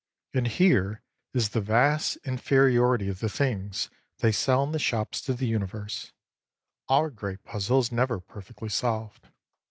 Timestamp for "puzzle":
7.43-7.77